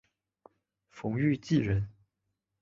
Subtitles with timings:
[0.89, 1.87] 冯誉骥人。